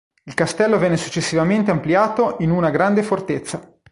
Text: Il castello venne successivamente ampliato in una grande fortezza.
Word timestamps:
Il 0.23 0.33
castello 0.33 0.79
venne 0.79 0.97
successivamente 0.97 1.69
ampliato 1.69 2.37
in 2.39 2.49
una 2.49 2.71
grande 2.71 3.03
fortezza. 3.03 3.71